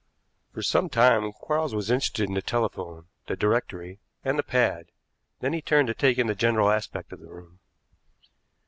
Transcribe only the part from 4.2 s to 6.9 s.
and the pad, then he turned to take in the general